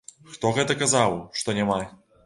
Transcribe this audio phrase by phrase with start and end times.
[0.31, 1.81] Хто гэта казаў, што няма?!